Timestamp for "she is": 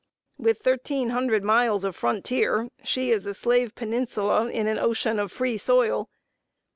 2.83-3.27